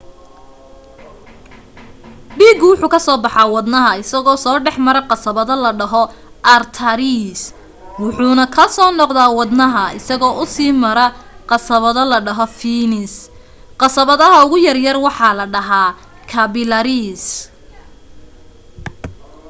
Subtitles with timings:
[2.37, 6.01] dhiigu wuxuu kazoo baxaa wadnaha isoo dhexmara qasabado la dhaho
[6.55, 7.41] artariis
[8.01, 11.05] wuxuuna kusoo noqdaa wadnaha isagoo usii mara
[11.49, 13.13] qasabado la dhaho fiinis
[13.81, 15.95] qasabadaha ugu yaryar waxaa la dhahaa
[16.31, 17.23] kaabilariis